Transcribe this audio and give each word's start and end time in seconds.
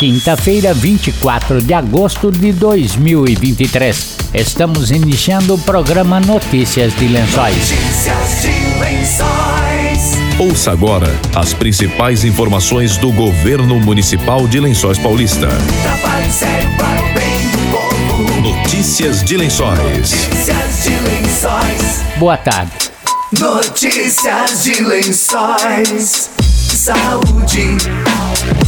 quinta-feira, 0.00 0.72
24 0.72 1.60
de 1.60 1.74
agosto 1.74 2.32
de 2.32 2.52
2023. 2.52 4.16
Estamos 4.32 4.90
iniciando 4.90 5.52
o 5.52 5.58
programa 5.58 6.18
Notícias 6.18 6.96
de 6.96 7.06
Lençóis. 7.06 7.70
Notícias 7.70 8.40
de 8.40 8.80
Lençóis. 8.80 10.38
Ouça 10.38 10.72
agora 10.72 11.14
as 11.34 11.52
principais 11.52 12.24
informações 12.24 12.96
do 12.96 13.12
governo 13.12 13.78
municipal 13.78 14.48
de 14.48 14.58
Lençóis 14.58 14.96
Paulista. 14.96 15.48
Notícias 18.42 19.22
de 19.22 19.36
Lençóis. 19.36 19.80
Notícias 19.82 20.82
de 20.82 20.98
Lençóis. 21.10 22.02
Boa 22.16 22.38
tarde. 22.38 22.72
Notícias 23.38 24.64
de 24.64 24.82
Lençóis. 24.82 26.49
Saúde. 26.90 27.76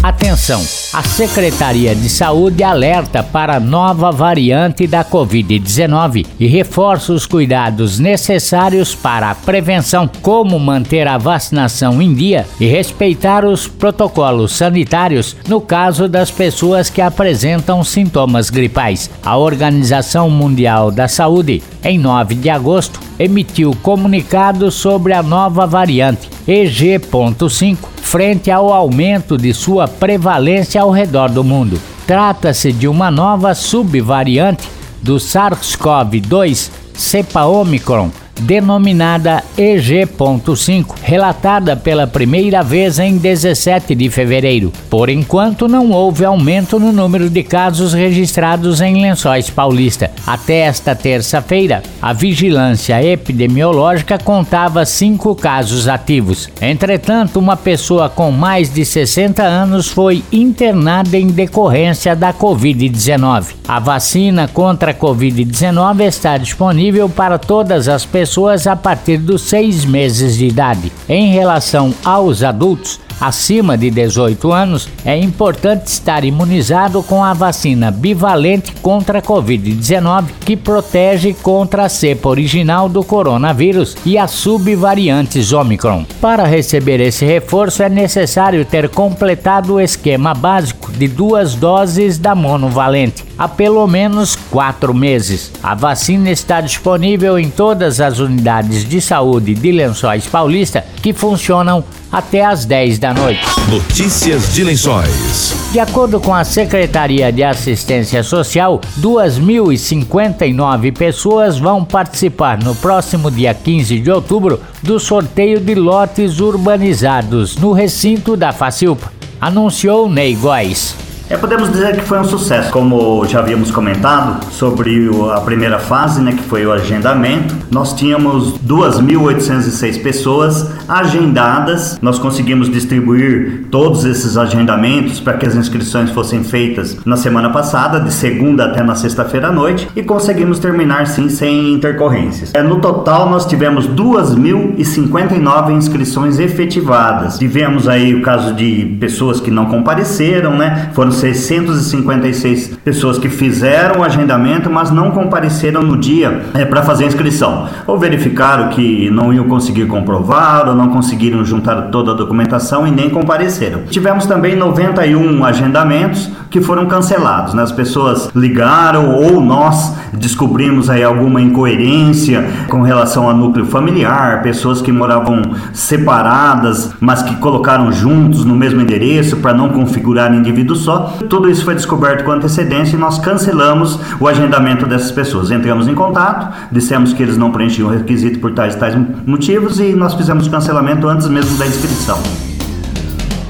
Atenção! 0.00 0.62
A 0.93 1.02
Secretaria 1.02 1.93
de 1.93 2.09
Saúde 2.09 2.63
alerta 2.63 3.21
para 3.21 3.57
a 3.57 3.61
nova 3.61 4.13
variante 4.13 4.86
da 4.86 5.04
Covid-19 5.04 6.25
e 6.39 6.46
reforça 6.46 7.13
os 7.13 7.27
cuidados 7.27 7.99
necessários 7.99 8.94
para 8.94 9.29
a 9.29 9.35
prevenção, 9.35 10.08
como 10.21 10.57
manter 10.61 11.08
a 11.08 11.18
vacinação 11.18 12.00
em 12.00 12.14
dia 12.14 12.46
e 12.61 12.66
respeitar 12.66 13.44
os 13.44 13.66
protocolos 13.66 14.52
sanitários 14.52 15.35
no 15.49 15.61
caso 15.61 16.07
das 16.07 16.30
pessoas 16.30 16.89
que 16.89 17.00
apresentam 17.00 17.82
sintomas 17.82 18.50
gripais. 18.50 19.11
A 19.25 19.36
Organização 19.36 20.30
Mundial 20.30 20.93
da 20.93 21.08
Saúde, 21.08 21.61
em 21.82 21.99
9 21.99 22.36
de 22.36 22.49
agosto, 22.49 23.00
emitiu 23.18 23.77
comunicado 23.82 24.71
sobre 24.71 25.13
a 25.13 25.25
nova 25.25 25.66
variante 25.66 26.32
EG.5 26.46 27.78
frente 28.02 28.50
ao 28.50 28.72
aumento 28.72 29.38
de 29.38 29.54
sua 29.54 29.86
prevalência 29.86 30.80
ao 30.80 30.90
redor 30.90 31.30
do 31.30 31.42
mundo. 31.42 31.80
Trata-se 32.06 32.72
de 32.72 32.88
uma 32.88 33.10
nova 33.10 33.55
subvariante 33.55 34.68
do 35.00 35.16
SARS-CoV-2 35.16 36.70
cepa 36.94 37.44
Omicron, 37.44 38.10
denominada 38.41 39.42
EG.5, 39.56 40.94
relatada 41.02 41.77
pela 41.77 42.06
primeira 42.06 42.62
vez 42.62 42.98
em 42.98 43.16
17 43.16 43.94
de 43.94 44.11
fevereiro. 44.11 44.72
Por 44.89 45.08
enquanto, 45.08 45.69
não 45.69 45.91
houve 45.91 46.24
aumento 46.24 46.78
no 46.78 46.92
número 46.92 47.28
de 47.28 47.42
casos 47.42 47.92
registrados 47.92 48.80
em 48.80 49.00
Lençóis 49.02 49.50
Paulista. 49.50 50.11
Até 50.27 50.61
esta 50.61 50.94
terça-feira, 50.94 51.83
a 52.00 52.12
vigilância 52.12 53.02
epidemiológica 53.02 54.19
contava 54.19 54.84
cinco 54.84 55.34
casos 55.34 55.89
ativos. 55.89 56.48
Entretanto, 56.61 57.39
uma 57.39 57.56
pessoa 57.56 58.08
com 58.08 58.30
mais 58.30 58.72
de 58.72 58.84
60 58.84 59.42
anos 59.42 59.89
foi 59.89 60.22
internada 60.33 61.17
em 61.17 61.27
decorrência 61.27 62.17
da 62.17 62.33
Covid-19. 62.33 63.46
A 63.67 63.78
vacina 63.78 64.48
contra 64.48 64.91
a 64.91 64.94
Covid-19 64.94 66.00
está 66.02 66.36
disponível 66.36 67.08
para 67.08 67.39
todas 67.39 67.89
as 67.89 68.05
pessoas 68.05 68.21
a 68.66 68.76
partir 68.76 69.18
dos 69.18 69.42
seis 69.42 69.84
meses 69.84 70.36
de 70.36 70.46
idade. 70.46 70.92
Em 71.08 71.32
relação 71.32 71.94
aos 72.04 72.42
adultos, 72.42 73.00
acima 73.20 73.78
de 73.78 73.90
18 73.90 74.52
anos, 74.52 74.88
é 75.04 75.16
importante 75.16 75.86
estar 75.86 76.24
imunizado 76.24 77.02
com 77.02 77.22
a 77.22 77.32
vacina 77.32 77.90
bivalente 77.90 78.72
contra 78.82 79.20
a 79.20 79.22
Covid-19, 79.22 80.24
que 80.44 80.56
protege 80.56 81.32
contra 81.34 81.84
a 81.84 81.88
cepa 81.88 82.28
original 82.28 82.88
do 82.88 83.04
coronavírus 83.04 83.96
e 84.04 84.18
as 84.18 84.32
subvariantes 84.32 85.52
Omicron. 85.52 86.04
Para 86.20 86.44
receber 86.44 87.00
esse 87.00 87.24
reforço, 87.24 87.82
é 87.82 87.88
necessário 87.88 88.64
ter 88.64 88.88
completado 88.88 89.74
o 89.74 89.80
esquema 89.80 90.34
básico 90.34 90.90
de 90.92 91.06
duas 91.06 91.54
doses 91.54 92.18
da 92.18 92.34
monovalente 92.34 93.31
há 93.42 93.48
pelo 93.48 93.84
menos 93.88 94.36
quatro 94.36 94.94
meses. 94.94 95.50
A 95.60 95.74
vacina 95.74 96.30
está 96.30 96.60
disponível 96.60 97.36
em 97.36 97.50
todas 97.50 98.00
as 98.00 98.20
unidades 98.20 98.89
de 98.89 99.00
saúde 99.00 99.52
de 99.52 99.72
Lençóis 99.72 100.27
Paulista 100.27 100.84
que 101.02 101.12
funcionam 101.12 101.83
até 102.12 102.44
às 102.44 102.64
10 102.64 103.00
da 103.00 103.12
noite. 103.12 103.40
Notícias 103.68 104.55
de 104.55 104.62
Lençóis. 104.62 105.52
De 105.72 105.80
acordo 105.80 106.20
com 106.20 106.33
a 106.33 106.44
Secretaria 106.44 107.33
de 107.33 107.42
Assistência 107.42 108.22
Social, 108.22 108.80
2.059 109.00 110.96
pessoas 110.96 111.58
vão 111.58 111.84
participar 111.84 112.62
no 112.62 112.77
próximo 112.77 113.28
dia 113.28 113.52
15 113.52 113.98
de 113.98 114.11
outubro 114.11 114.61
do 114.84 115.00
sorteio 115.00 115.58
de 115.58 115.74
lotes 115.74 116.38
urbanizados 116.38 117.56
no 117.56 117.72
recinto 117.72 118.36
da 118.36 118.52
Facilpa, 118.52 119.12
anunciou 119.40 120.08
Ney 120.08 120.36
Góes. 120.36 120.94
É, 121.32 121.36
podemos 121.38 121.72
dizer 121.72 121.96
que 121.96 122.02
foi 122.02 122.20
um 122.20 122.24
sucesso, 122.24 122.70
como 122.70 123.24
já 123.24 123.38
havíamos 123.38 123.70
comentado 123.70 124.44
sobre 124.50 125.08
a 125.34 125.40
primeira 125.40 125.78
fase, 125.78 126.20
né, 126.20 126.32
que 126.32 126.42
foi 126.42 126.66
o 126.66 126.70
agendamento. 126.70 127.56
Nós 127.70 127.94
tínhamos 127.94 128.59
2.806 128.59 130.03
pessoas 130.03 130.70
agendadas. 130.87 131.98
Nós 132.03 132.19
conseguimos 132.19 132.70
distribuir 132.70 133.65
todos 133.70 134.04
esses 134.04 134.37
agendamentos 134.37 135.20
para 135.20 135.32
que 135.38 135.47
as 135.47 135.54
inscrições 135.54 136.10
fossem 136.10 136.44
feitas 136.44 136.98
na 137.06 137.16
semana 137.16 137.49
passada, 137.49 137.99
de 137.99 138.12
segunda 138.12 138.66
até 138.66 138.82
na 138.82 138.94
sexta-feira 138.94 139.49
à 139.49 139.53
noite, 139.53 139.88
e 139.97 140.03
conseguimos 140.03 140.59
terminar 140.59 141.06
sim 141.06 141.31
sem 141.31 141.72
intercorrências. 141.72 142.53
É, 142.53 142.62
no 142.62 142.78
total, 142.78 143.31
nós 143.31 143.47
tivemos 143.47 143.88
2.059 143.88 145.70
inscrições 145.70 146.38
efetivadas. 146.38 147.38
Tivemos 147.38 147.88
aí 147.88 148.14
o 148.14 148.20
caso 148.20 148.53
de 148.53 148.99
pessoas 149.00 149.41
que 149.41 149.50
não 149.50 149.64
compareceram, 149.64 150.59
né? 150.59 150.91
Foram 150.93 151.22
656 151.22 152.78
pessoas 152.84 153.16
que 153.16 153.28
fizeram 153.28 154.00
o 154.00 154.05
agendamento, 154.05 154.69
mas 154.69 154.91
não 154.91 155.12
compareceram 155.12 155.81
no 155.81 155.97
dia 155.97 156.43
para 156.69 156.83
fazer 156.83 157.05
a 157.05 157.06
inscrição. 157.06 157.69
Ou 157.87 157.97
verificaram 157.97 158.71
que 158.71 159.09
não 159.09 159.32
iam 159.32 159.44
conseguir 159.44 159.87
comprovar, 159.87 160.69
ou 160.69 160.75
não 160.75 160.88
conseguiram 160.88 161.44
juntar 161.44 161.82
toda 161.93 162.11
a 162.11 162.15
documentação 162.15 162.87
e 162.87 162.91
nem 162.91 163.09
compareceram. 163.09 163.82
Tivemos 163.88 164.27
também 164.27 164.56
91 164.56 165.44
agendamentos 165.44 166.28
que 166.50 166.61
foram 166.61 166.87
cancelados, 166.87 167.55
né? 167.55 167.62
As 167.62 167.72
pessoas 167.72 168.28
ligaram 168.34 169.15
ou 169.15 169.41
nós 169.41 169.94
descobrimos 170.12 170.91
aí 170.91 171.03
alguma 171.03 171.41
incoerência 171.41 172.44
com 172.69 172.82
relação 172.82 173.28
ao 173.28 173.34
núcleo 173.34 173.65
familiar, 173.65 174.43
pessoas 174.43 174.82
que 174.82 174.91
moravam 174.91 175.41
separadas, 175.72 176.93
mas 177.00 177.22
que 177.22 177.37
colocaram 177.37 177.93
juntos 177.93 178.44
no 178.44 178.55
mesmo 178.55 178.81
endereço 178.81 179.37
para 179.37 179.55
não 179.55 179.69
configurar 179.69 180.34
indivíduo 180.34 180.77
só. 180.77 181.02
Tudo 181.29 181.51
isso 181.51 181.65
foi 181.65 181.75
descoberto 181.75 182.25
com 182.25 182.33
antecedência 182.33 182.97
e 182.97 182.99
nós 182.99 183.19
cancelamos 183.19 183.99
o 184.21 184.29
agendamento 184.29 184.87
dessas 184.87 185.11
pessoas. 185.11 185.51
Entramos 185.51 185.89
em 185.89 185.95
contato, 185.95 186.53
dissemos 186.71 187.13
que 187.13 187.23
eles 187.23 187.37
não 187.37 187.51
preenchiam 187.51 187.89
o 187.89 187.91
requisito 187.91 188.39
por 188.39 188.53
tais 188.53 188.75
e 188.75 188.79
tais 188.79 188.95
motivos 189.27 189.81
e 189.81 189.93
nós 189.93 190.15
fizemos 190.15 190.47
o 190.47 190.51
cancelamento 190.51 191.09
antes 191.09 191.29
mesmo 191.29 191.57
da 191.57 191.67
inscrição. 191.67 192.19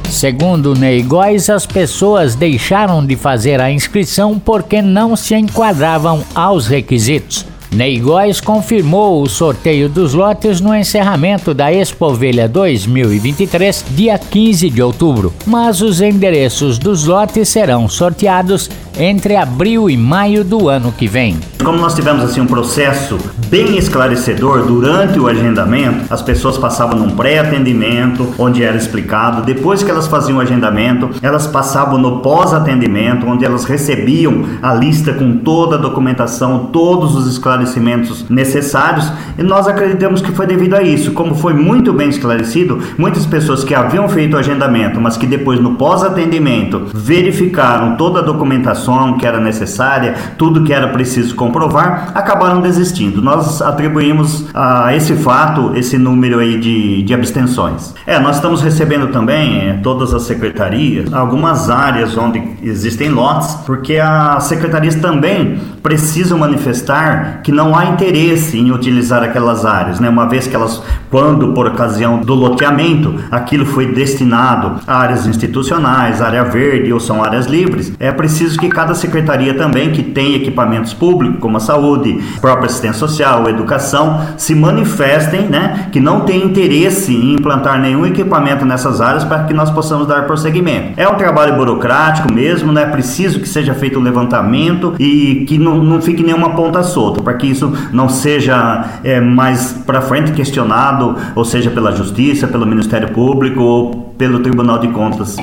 Segundo 0.09 0.75
Ney 0.75 1.05
as 1.53 1.67
pessoas 1.67 2.35
deixaram 2.35 3.05
de 3.05 3.17
fazer 3.17 3.61
a 3.61 3.71
inscrição 3.71 4.39
porque 4.39 4.83
não 4.83 5.17
se 5.17 5.35
enquadravam 5.35 6.23
aos 6.35 6.67
requisitos. 6.67 7.52
Ney 7.73 7.99
Góes 7.99 8.39
confirmou 8.39 9.23
o 9.23 9.29
sorteio 9.29 9.89
dos 9.89 10.13
lotes 10.13 10.61
no 10.61 10.75
encerramento 10.75 11.55
da 11.55 11.73
Expovelha 11.73 12.47
2023, 12.47 13.87
dia 13.93 14.19
15 14.19 14.69
de 14.69 14.83
outubro, 14.83 15.33
mas 15.47 15.81
os 15.81 16.03
endereços 16.03 16.79
dos 16.79 17.07
lotes 17.07 17.49
serão 17.49 17.89
sorteados 17.89 18.69
entre 18.99 19.37
abril 19.37 19.89
e 19.89 19.97
maio 19.97 20.45
do 20.45 20.69
ano 20.69 20.93
que 20.93 21.07
vem. 21.07 21.39
Como 21.63 21.79
nós 21.79 21.95
tivemos 21.95 22.25
assim 22.25 22.41
um 22.41 22.47
processo 22.47 23.17
bem 23.47 23.79
esclarecedor 23.79 24.67
durante 24.67 25.19
o 25.21 25.29
agendamento, 25.29 26.13
as 26.13 26.21
pessoas 26.21 26.59
passavam 26.59 26.99
num 26.99 27.11
pré-atendimento, 27.11 28.35
onde 28.37 28.65
era 28.65 28.77
explicado, 28.77 29.43
depois 29.43 29.83
que 29.83 29.91
elas 29.91 30.09
faziam 30.09 30.39
o 30.39 30.41
agendamento, 30.41 31.11
elas 31.23 31.47
passavam 31.47 31.99
no 31.99 32.19
pós-atendimento, 32.19 33.27
onde 33.27 33.45
elas 33.45 33.65
recebiam 33.65 34.45
a 34.61 34.75
lista 34.75 35.13
com 35.13 35.39
toda 35.39 35.77
a 35.77 35.79
documentação, 35.79 36.71
todos 36.73 37.15
os 37.15 37.31
esclarecimentos 37.31 38.29
necessários, 38.29 39.13
e 39.39 39.43
nós 39.43 39.69
acreditamos 39.69 40.21
que 40.21 40.33
foi 40.33 40.47
devido 40.47 40.75
a 40.75 40.83
isso. 40.83 41.13
Como 41.13 41.35
foi 41.35 41.55
muito 41.55 41.93
bem 41.93 42.09
esclarecido, 42.09 42.81
muitas 42.99 43.25
pessoas 43.25 43.63
que 43.63 43.75
haviam 43.75 44.09
feito 44.09 44.35
o 44.35 44.39
agendamento, 44.39 45.01
mas 45.01 45.17
que 45.17 45.27
depois 45.27 45.61
no 45.61 45.77
pós-atendimento 45.77 46.89
verificaram 46.93 47.97
toda 47.97 48.19
a 48.19 48.23
documentação 48.23 48.82
que 49.19 49.27
era 49.27 49.41
necessária, 49.41 50.15
tudo 50.37 50.63
que 50.63 50.73
era 50.73 50.89
preciso 50.89 51.35
comprovar, 51.35 52.13
acabaram 52.15 52.61
desistindo. 52.61 53.23
Nós 53.23 53.63
atribuímos 53.63 54.47
a 54.55 54.95
esse 54.95 55.15
fato 55.15 55.73
esse 55.75 55.99
número 55.99 56.39
aí 56.39 56.59
de, 56.59 57.03
de 57.03 57.15
abstenções. 57.15 57.95
É, 58.07 58.19
nós 58.19 58.37
estamos 58.37 58.63
recebendo 58.63 59.09
também, 59.09 59.69
é, 59.69 59.73
todas 59.83 60.13
as 60.15 60.23
secretarias, 60.23 61.13
algumas 61.13 61.71
áreas 61.71 62.17
onde 62.17 62.43
existem 62.63 63.09
lotes, 63.09 63.55
porque 63.67 63.99
as 63.99 64.45
secretarias 64.45 64.95
também 64.97 65.61
precisam 65.83 66.39
manifestar 66.39 67.41
que 67.43 67.53
não 67.53 67.77
há 67.77 67.87
interesse 67.87 68.59
em 68.59 68.71
utilizar 68.73 69.23
aquelas 69.23 69.65
áreas, 69.65 69.99
né? 70.01 70.09
Uma 70.09 70.29
vez 70.29 70.47
que 70.47 70.55
elas, 70.55 70.83
quando 71.11 71.53
por 71.53 71.67
ocasião 71.67 72.21
do 72.21 72.35
loteamento, 72.35 73.15
aquilo 73.31 73.67
foi 73.67 73.87
destinado 73.87 74.81
a 74.87 74.99
áreas 74.99 75.27
institucionais, 75.27 76.21
área 76.21 76.45
verde 76.45 76.93
ou 76.93 77.01
são 77.01 77.23
áreas 77.23 77.47
livres, 77.47 77.93
é 77.99 78.13
preciso 78.13 78.59
que 78.59 78.69
cada 78.73 78.95
secretaria 78.95 79.55
também 79.55 79.91
que 79.91 80.03
tem 80.03 80.35
equipamentos 80.35 80.93
públicos, 80.95 81.39
como 81.41 81.57
a 81.57 81.61
saúde, 81.61 82.21
própria 82.41 82.67
assistência 82.67 82.99
social, 82.99 83.49
educação, 83.49 84.21
se 84.37 84.55
manifestem, 84.55 85.43
né? 85.43 85.89
Que 85.93 86.01
não 86.01 86.21
tem 86.21 86.45
interesse 86.45 87.15
em 87.15 87.35
implantar 87.35 87.81
nenhum 87.81 88.07
equipamento 88.07 88.65
nessas 88.65 89.01
áreas 89.01 89.25
para 89.25 89.45
que 89.45 89.55
nós 89.55 89.71
possamos 89.71 90.07
dar 90.07 90.27
prosseguimento. 90.27 90.93
É 90.97 91.09
um 91.09 91.15
trabalho 91.15 91.57
burocrático 91.57 92.33
mesmo, 92.33 92.73
né? 92.73 92.83
É 92.83 92.87
preciso 92.87 93.41
que 93.41 93.49
seja 93.49 93.75
feito 93.75 93.99
um 93.99 94.03
levantamento 94.03 94.95
e 94.99 95.45
que 95.47 95.59
não, 95.59 95.77
não 95.77 96.01
fique 96.01 96.23
nenhuma 96.23 96.51
ponta 96.51 96.83
solta, 96.83 97.23
para 97.23 97.35
que 97.35 97.47
isso 97.47 97.73
não 97.93 98.09
seja 98.09 98.85
é, 99.05 99.21
mais 99.21 99.73
para 99.87 100.01
frente 100.01 100.33
questionado, 100.33 101.17
ou 101.35 101.45
seja, 101.45 101.71
pela 101.71 101.93
Justiça, 101.93 102.47
pelo 102.47 102.67
Ministério 102.67 103.11
Público 103.11 103.61
ou 103.61 104.15
pelo 104.17 104.41
Tribunal 104.41 104.79
de 104.79 104.89
Contas. 104.89 105.37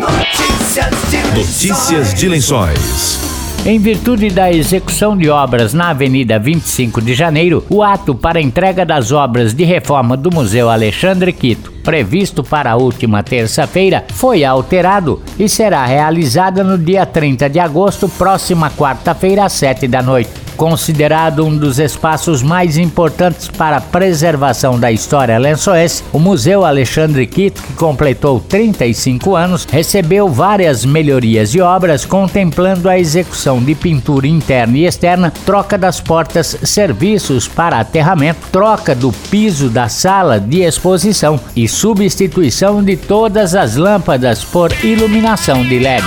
Notícias 1.35 2.13
de 2.13 2.29
Lençóis. 2.29 3.19
Em 3.65 3.77
virtude 3.77 4.29
da 4.29 4.49
execução 4.49 5.17
de 5.17 5.29
obras 5.29 5.73
na 5.73 5.89
Avenida 5.89 6.39
25 6.39 7.01
de 7.01 7.13
Janeiro, 7.13 7.65
o 7.69 7.83
ato 7.83 8.15
para 8.15 8.39
entrega 8.39 8.85
das 8.85 9.11
obras 9.11 9.53
de 9.53 9.65
reforma 9.65 10.15
do 10.15 10.33
Museu 10.33 10.69
Alexandre 10.69 11.33
Quito, 11.33 11.69
previsto 11.83 12.43
para 12.43 12.71
a 12.71 12.77
última 12.77 13.21
terça-feira, 13.21 14.05
foi 14.13 14.45
alterado 14.45 15.21
e 15.37 15.49
será 15.49 15.85
realizada 15.85 16.63
no 16.63 16.77
dia 16.77 17.05
30 17.05 17.49
de 17.49 17.59
agosto, 17.59 18.07
próxima 18.07 18.71
quarta-feira, 18.71 19.43
às 19.43 19.53
7 19.53 19.85
da 19.85 20.01
noite 20.01 20.48
considerado 20.59 21.45
um 21.45 21.55
dos 21.55 21.79
espaços 21.79 22.43
mais 22.43 22.77
importantes 22.77 23.47
para 23.47 23.77
a 23.77 23.81
preservação 23.81 24.77
da 24.77 24.91
história 24.91 25.37
lençoense, 25.37 26.03
o 26.11 26.19
Museu 26.19 26.65
Alexandre 26.65 27.25
Quito, 27.25 27.63
que 27.63 27.71
completou 27.73 28.41
35 28.41 29.37
anos, 29.37 29.63
recebeu 29.63 30.27
várias 30.27 30.83
melhorias 30.83 31.55
e 31.55 31.61
obras 31.61 32.03
contemplando 32.03 32.89
a 32.89 32.99
execução 32.99 33.63
de 33.63 33.73
pintura 33.73 34.27
interna 34.27 34.77
e 34.77 34.85
externa, 34.85 35.31
troca 35.45 35.77
das 35.77 36.01
portas, 36.01 36.57
serviços 36.63 37.47
para 37.47 37.79
aterramento, 37.79 38.41
troca 38.51 38.93
do 38.93 39.13
piso 39.31 39.69
da 39.69 39.87
sala 39.87 40.41
de 40.41 40.59
exposição 40.59 41.39
e 41.55 41.69
substituição 41.69 42.83
de 42.83 42.97
todas 42.97 43.55
as 43.55 43.77
lâmpadas 43.77 44.43
por 44.43 44.73
iluminação 44.83 45.63
de 45.63 45.79
LED. 45.79 46.05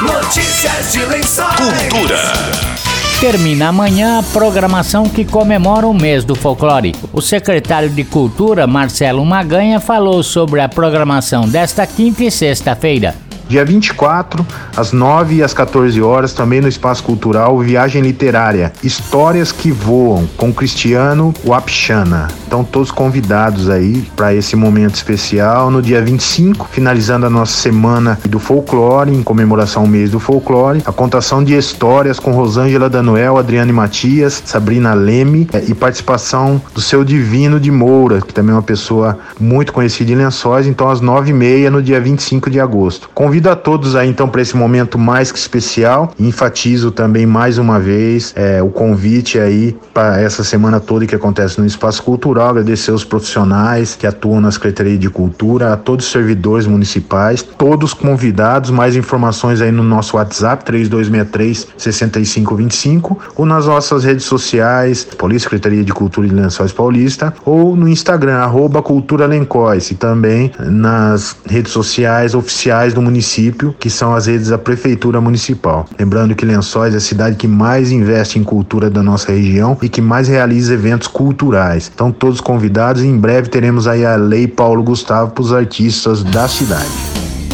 Notícias 0.00 0.92
de 0.92 1.04
Lençóis. 1.04 1.54
Cultura. 1.56 2.79
Termina 3.20 3.68
amanhã 3.68 4.18
a 4.18 4.22
programação 4.22 5.04
que 5.04 5.26
comemora 5.26 5.86
o 5.86 5.92
mês 5.92 6.24
do 6.24 6.34
folclore. 6.34 6.96
O 7.12 7.20
secretário 7.20 7.90
de 7.90 8.02
Cultura, 8.02 8.66
Marcelo 8.66 9.22
Maganha, 9.26 9.78
falou 9.78 10.22
sobre 10.22 10.58
a 10.58 10.70
programação 10.70 11.46
desta 11.46 11.86
quinta 11.86 12.24
e 12.24 12.30
sexta-feira. 12.30 13.14
Dia 13.46 13.62
24, 13.62 14.46
às 14.74 14.92
9 14.92 15.34
e 15.34 15.42
às 15.42 15.52
14 15.52 16.00
horas, 16.00 16.32
também 16.32 16.62
no 16.62 16.68
Espaço 16.68 17.04
Cultural, 17.04 17.58
Viagem 17.58 18.00
Literária, 18.00 18.72
Histórias 18.82 19.52
que 19.52 19.70
Voam, 19.70 20.26
com 20.38 20.50
Cristiano 20.50 21.34
Wapchana. 21.44 22.39
Então, 22.50 22.64
todos 22.64 22.90
convidados 22.90 23.70
aí 23.70 24.04
para 24.16 24.34
esse 24.34 24.56
momento 24.56 24.96
especial. 24.96 25.70
No 25.70 25.80
dia 25.80 26.02
25, 26.02 26.68
finalizando 26.72 27.24
a 27.24 27.30
nossa 27.30 27.52
semana 27.52 28.18
do 28.28 28.40
folclore, 28.40 29.14
em 29.14 29.22
comemoração 29.22 29.82
ao 29.82 29.88
mês 29.88 30.10
do 30.10 30.18
folclore, 30.18 30.82
a 30.84 30.90
contação 30.90 31.44
de 31.44 31.56
histórias 31.56 32.18
com 32.18 32.32
Rosângela 32.32 32.90
Danoel, 32.90 33.38
Adriane 33.38 33.72
Matias, 33.72 34.42
Sabrina 34.44 34.94
Leme 34.94 35.48
eh, 35.52 35.66
e 35.68 35.74
participação 35.74 36.60
do 36.74 36.80
seu 36.80 37.04
Divino 37.04 37.60
de 37.60 37.70
Moura, 37.70 38.20
que 38.20 38.34
também 38.34 38.50
é 38.50 38.56
uma 38.56 38.64
pessoa 38.64 39.16
muito 39.38 39.72
conhecida 39.72 40.10
em 40.10 40.16
Lençóis. 40.16 40.66
Então, 40.66 40.90
às 40.90 41.00
9h30, 41.00 41.68
no 41.68 41.80
dia 41.80 42.00
25 42.00 42.50
de 42.50 42.58
agosto. 42.58 43.08
Convido 43.14 43.48
a 43.48 43.54
todos 43.54 43.94
aí 43.94 44.08
então 44.08 44.28
para 44.28 44.42
esse 44.42 44.56
momento 44.56 44.98
mais 44.98 45.30
que 45.30 45.38
especial. 45.38 46.10
Enfatizo 46.18 46.90
também 46.90 47.26
mais 47.26 47.58
uma 47.58 47.78
vez 47.78 48.32
é, 48.34 48.60
o 48.60 48.70
convite 48.70 49.38
aí 49.38 49.76
para 49.94 50.20
essa 50.20 50.42
semana 50.42 50.80
toda 50.80 51.06
que 51.06 51.14
acontece 51.14 51.60
no 51.60 51.64
Espaço 51.64 52.02
Cultural. 52.02 52.39
Agradecer 52.48 52.92
os 52.92 53.04
profissionais 53.04 53.94
que 53.94 54.06
atuam 54.06 54.40
na 54.40 54.50
Secretaria 54.50 54.96
de 54.96 55.10
Cultura, 55.10 55.72
a 55.72 55.76
todos 55.76 56.06
os 56.06 56.12
servidores 56.12 56.66
municipais, 56.66 57.42
todos 57.42 57.92
convidados. 57.92 58.70
Mais 58.70 58.96
informações 58.96 59.60
aí 59.60 59.70
no 59.70 59.82
nosso 59.82 60.16
WhatsApp 60.16 60.64
3263 60.64 61.68
6525 61.76 63.18
ou 63.36 63.44
nas 63.44 63.66
nossas 63.66 64.04
redes 64.04 64.24
sociais, 64.24 65.04
Polícia 65.04 65.48
Secretaria 65.48 65.84
de 65.84 65.92
Cultura 65.92 66.28
de 66.28 66.34
Lençóis 66.34 66.72
Paulista 66.72 67.34
ou 67.44 67.76
no 67.76 67.88
Instagram 67.88 68.36
arroba 68.36 68.82
Cultura 68.82 69.26
Lençóis 69.26 69.90
e 69.90 69.94
também 69.94 70.52
nas 70.58 71.36
redes 71.46 71.72
sociais 71.72 72.34
oficiais 72.34 72.94
do 72.94 73.02
município, 73.02 73.74
que 73.78 73.90
são 73.90 74.14
as 74.14 74.26
redes 74.26 74.48
da 74.48 74.58
Prefeitura 74.58 75.20
Municipal. 75.20 75.86
Lembrando 75.98 76.34
que 76.34 76.44
Lençóis 76.44 76.94
é 76.94 76.98
a 76.98 77.00
cidade 77.00 77.36
que 77.36 77.48
mais 77.48 77.90
investe 77.90 78.38
em 78.38 78.44
cultura 78.44 78.88
da 78.88 79.02
nossa 79.02 79.32
região 79.32 79.76
e 79.82 79.88
que 79.88 80.00
mais 80.00 80.28
realiza 80.28 80.74
eventos 80.74 81.08
culturais. 81.08 81.90
Então, 81.92 82.12
todos 82.12 82.29
convidados 82.38 83.02
e 83.02 83.06
em 83.06 83.16
breve 83.16 83.48
teremos 83.48 83.86
aí 83.86 84.04
a 84.04 84.14
Lei 84.16 84.46
Paulo 84.46 84.82
Gustavo 84.82 85.30
para 85.30 85.42
os 85.42 85.54
artistas 85.54 86.22
da 86.22 86.46
cidade. 86.46 86.90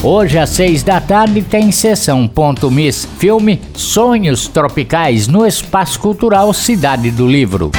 Hoje 0.03 0.39
às 0.39 0.51
seis 0.51 0.83
da 0.83 1.01
tarde 1.01 1.43
tem 1.43 1.71
sessão 1.71 2.27
Ponto 2.27 2.69
Miss, 2.69 3.07
filme 3.19 3.61
Sonhos 3.75 4.49
Tropicais 4.49 5.29
no 5.29 5.47
Espaço 5.47 6.01
Cultural 6.01 6.53
Cidade 6.53 7.13
do 7.13 7.27
Livro. 7.27 7.71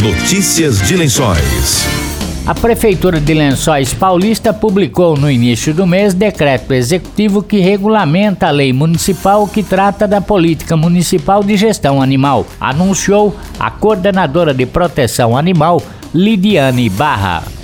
Notícias 0.00 0.80
de 0.82 0.94
Lençóis. 0.96 1.95
A 2.46 2.54
Prefeitura 2.54 3.18
de 3.18 3.34
Lençóis 3.34 3.92
Paulista 3.92 4.54
publicou 4.54 5.16
no 5.16 5.28
início 5.28 5.74
do 5.74 5.84
mês 5.84 6.14
decreto 6.14 6.72
executivo 6.72 7.42
que 7.42 7.58
regulamenta 7.58 8.46
a 8.46 8.52
lei 8.52 8.72
municipal 8.72 9.48
que 9.48 9.64
trata 9.64 10.06
da 10.06 10.20
política 10.20 10.76
municipal 10.76 11.42
de 11.42 11.56
gestão 11.56 12.00
animal, 12.00 12.46
anunciou 12.60 13.34
a 13.58 13.68
coordenadora 13.68 14.54
de 14.54 14.64
proteção 14.64 15.36
animal, 15.36 15.82
Lidiane 16.14 16.88
Barra. 16.88 17.55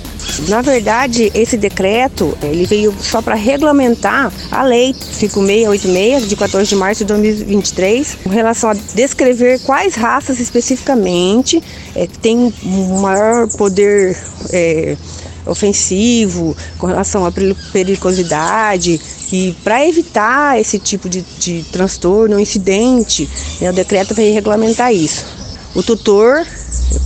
Na 0.47 0.61
verdade, 0.61 1.31
esse 1.33 1.57
decreto 1.57 2.37
ele 2.41 2.65
veio 2.65 2.93
só 2.99 3.21
para 3.21 3.35
regulamentar 3.35 4.31
a 4.51 4.63
lei 4.63 4.93
5686 4.93 6.29
de 6.29 6.35
14 6.35 6.69
de 6.69 6.75
março 6.75 7.03
de 7.03 7.07
2023 7.07 8.17
com 8.23 8.29
relação 8.29 8.69
a 8.69 8.73
descrever 8.73 9.59
quais 9.59 9.95
raças 9.95 10.39
especificamente 10.39 11.61
é, 11.95 12.07
têm 12.21 12.53
um 12.63 12.99
maior 12.99 13.47
poder 13.49 14.17
é, 14.51 14.97
ofensivo 15.45 16.55
com 16.77 16.87
relação 16.87 17.25
à 17.25 17.31
periculosidade 17.71 18.99
e 19.31 19.55
para 19.63 19.87
evitar 19.87 20.59
esse 20.59 20.79
tipo 20.79 21.09
de, 21.09 21.21
de 21.39 21.63
transtorno, 21.71 22.39
incidente, 22.39 23.29
né, 23.59 23.69
o 23.69 23.73
decreto 23.73 24.13
veio 24.13 24.33
regulamentar 24.33 24.93
isso. 24.93 25.42
O 25.75 25.81
tutor 25.81 26.45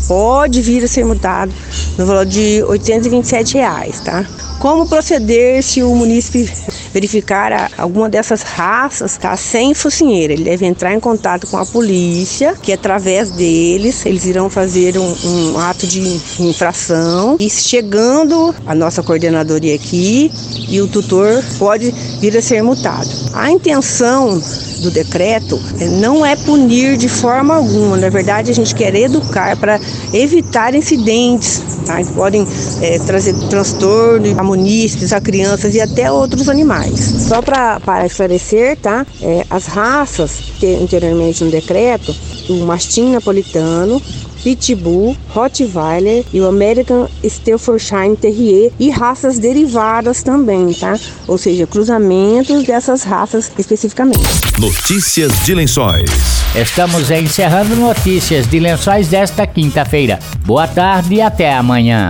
pode 0.08 0.62
vir 0.62 0.84
a 0.84 0.88
ser 0.88 1.06
multado 1.06 1.54
no 1.98 2.06
valor 2.06 2.26
de 2.26 2.64
827 2.64 3.54
reais, 3.56 4.00
tá? 4.02 4.26
Como 4.60 4.88
proceder 4.88 5.62
se 5.62 5.84
o 5.84 5.96
munícipe 5.96 6.52
verificar 6.92 7.72
alguma 7.78 8.10
dessas 8.10 8.42
raças 8.42 9.16
tá 9.16 9.38
sem 9.38 9.74
focinheira? 9.74 10.34
Ele 10.34 10.44
deve 10.44 10.66
entrar 10.66 10.94
em 10.94 11.00
contato 11.00 11.46
com 11.48 11.58
a 11.58 11.66
polícia, 11.66 12.56
que 12.62 12.74
através 12.74 13.32
deles 13.32 14.06
eles 14.06 14.26
irão 14.26 14.50
fazer 14.50 14.98
um, 14.98 15.16
um 15.26 15.60
ato 15.60 15.86
de 15.86 16.02
infração 16.40 17.38
e 17.40 17.50
chegando 17.50 18.54
a 18.66 18.74
nossa 18.74 19.04
coordenadoria 19.04 19.76
aqui 19.76 20.32
e 20.68 20.82
o 20.82 20.88
tutor 20.88 21.44
pode 21.60 21.92
vir 22.20 22.36
a 22.36 22.42
ser 22.42 22.64
multado. 22.64 23.10
A 23.34 23.52
intenção 23.52 24.42
do 24.82 24.92
decreto 24.92 25.60
não 26.00 26.26
é 26.26 26.36
punir 26.36 26.98
de 26.98 27.10
forma 27.10 27.56
alguma. 27.56 27.98
Na 27.98 28.10
verdade, 28.10 28.52
a 28.52 28.54
gente 28.54 28.74
quer 28.76 28.94
educar 28.96 29.56
para 29.58 29.80
evitar 30.14 30.74
incidentes 30.76 31.62
tá? 31.86 32.04
que 32.04 32.12
podem 32.14 32.48
é, 32.82 33.00
trazer 33.00 33.34
transtorno 33.50 34.40
a 34.40 34.44
munícipes, 34.44 35.14
a 35.14 35.22
crianças 35.22 35.76
e 35.76 35.82
até 35.82 36.12
outros 36.12 36.50
animais. 36.50 37.00
Só 37.28 37.42
para 37.42 38.06
esclarecer, 38.06 38.78
tá? 38.78 39.06
É, 39.22 39.46
as 39.50 39.66
raças 39.66 40.32
que 40.60 40.76
anteriormente 40.76 41.44
no 41.44 41.52
decreto, 41.52 42.16
o 42.50 42.66
mastim 42.66 43.12
napolitano, 43.12 44.02
Pitbull, 44.44 45.16
Rottweiler 45.30 46.24
e 46.34 46.40
o 46.40 46.48
American 46.48 47.08
Staffordshire 47.24 48.16
Terrier 48.16 48.72
e 48.80 48.90
raças 48.90 49.40
derivadas 49.40 50.24
também, 50.24 50.74
tá? 50.74 50.98
Ou 51.28 51.38
seja, 51.38 51.68
cruzamentos 51.68 52.64
dessas 52.64 53.04
raças 53.04 53.52
especificamente. 53.58 54.20
Notícias 54.60 55.32
de 55.46 55.54
Lençóis. 55.54 56.10
Estamos 56.56 57.12
encerrando 57.12 57.76
notícias 57.76 58.48
de 58.48 58.60
lençóis 58.60 59.08
desta 59.08 59.46
quinta-feira. 59.46 60.20
Boa 60.46 60.68
tarde 60.68 61.16
e 61.16 61.22
até 61.22 61.54
amanhã. 61.54 62.10